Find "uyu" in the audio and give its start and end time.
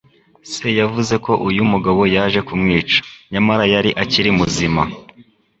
1.47-1.63